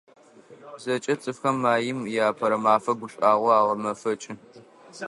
ЗэкӀэ 0.83 1.13
цӀыфхэм 1.21 1.57
Маим 1.63 1.99
и 2.13 2.15
Апэрэ 2.29 2.57
мафэр 2.63 2.95
гушӀуагъоу 2.99 3.55
агъэмэфэкӀы. 3.59 4.33